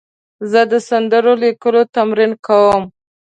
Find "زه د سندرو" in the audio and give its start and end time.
0.51-1.33